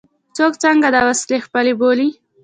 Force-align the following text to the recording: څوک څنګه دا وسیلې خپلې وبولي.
څوک 0.35 0.53
څنګه 0.63 0.87
دا 0.95 1.01
وسیلې 1.09 1.37
خپلې 1.45 1.71
وبولي. 1.73 2.09